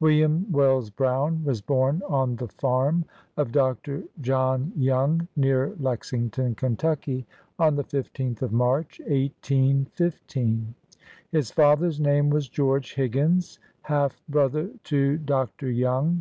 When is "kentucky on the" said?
6.56-7.84